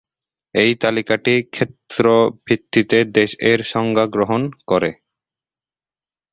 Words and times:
এই 0.55 0.71
তালিকাটি 0.75 1.33
ক্ষেত্র 1.51 2.03
ভিত্তিতে 2.45 2.97
"দেশ"-এর 3.15 3.59
সংজ্ঞা 3.71 4.05
গ্রহণ 4.07 4.41
করে। 4.67 4.91